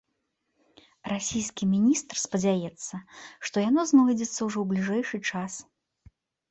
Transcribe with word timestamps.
Расійскі 1.13 1.63
міністр 1.75 2.15
спадзяецца, 2.25 2.95
што 3.49 3.55
яно 3.69 3.81
знойдзецца 3.93 4.35
ўжо 4.47 4.57
ў 4.61 4.65
бліжэйшы 4.71 5.17
час. 5.33 5.65